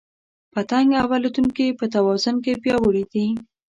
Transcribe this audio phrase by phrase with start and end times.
[0.53, 3.25] پتنګ او الوتونکي په توازن کې پیاوړي دي.